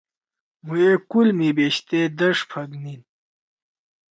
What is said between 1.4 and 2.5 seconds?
بیشتے دݜے